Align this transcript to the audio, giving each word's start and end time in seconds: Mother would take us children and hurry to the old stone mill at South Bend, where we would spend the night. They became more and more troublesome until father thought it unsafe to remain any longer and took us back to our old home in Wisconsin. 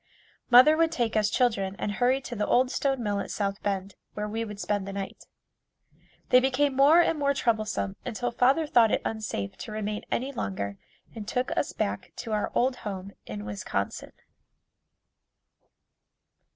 Mother 0.49 0.75
would 0.77 0.91
take 0.91 1.15
us 1.15 1.29
children 1.29 1.75
and 1.77 1.91
hurry 1.91 2.21
to 2.21 2.35
the 2.35 2.47
old 2.47 2.71
stone 2.71 3.03
mill 3.03 3.19
at 3.19 3.29
South 3.29 3.61
Bend, 3.61 3.93
where 4.15 4.27
we 4.27 4.43
would 4.43 4.59
spend 4.59 4.87
the 4.87 4.93
night. 4.93 5.25
They 6.29 6.39
became 6.39 6.75
more 6.75 7.01
and 7.01 7.19
more 7.19 7.35
troublesome 7.35 7.95
until 8.03 8.31
father 8.31 8.65
thought 8.65 8.89
it 8.89 9.03
unsafe 9.05 9.57
to 9.57 9.71
remain 9.71 10.03
any 10.11 10.31
longer 10.31 10.79
and 11.13 11.27
took 11.27 11.55
us 11.55 11.71
back 11.71 12.13
to 12.15 12.31
our 12.31 12.51
old 12.55 12.77
home 12.77 13.11
in 13.27 13.45
Wisconsin. 13.45 14.13